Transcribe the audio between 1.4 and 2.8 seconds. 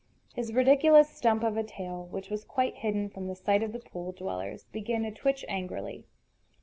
of a tail, which was quite